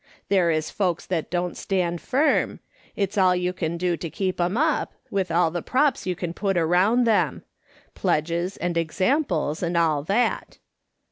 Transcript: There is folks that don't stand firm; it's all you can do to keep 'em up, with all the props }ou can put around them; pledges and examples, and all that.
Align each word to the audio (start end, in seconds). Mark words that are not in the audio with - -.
There 0.29 0.49
is 0.49 0.71
folks 0.71 1.05
that 1.05 1.29
don't 1.29 1.55
stand 1.55 2.01
firm; 2.01 2.59
it's 2.95 3.19
all 3.19 3.35
you 3.35 3.53
can 3.53 3.77
do 3.77 3.95
to 3.97 4.09
keep 4.09 4.41
'em 4.41 4.57
up, 4.57 4.93
with 5.11 5.29
all 5.29 5.51
the 5.51 5.61
props 5.61 6.07
}ou 6.07 6.15
can 6.15 6.33
put 6.33 6.57
around 6.57 7.03
them; 7.03 7.43
pledges 7.93 8.57
and 8.57 8.77
examples, 8.77 9.61
and 9.61 9.77
all 9.77 10.01
that. 10.05 10.57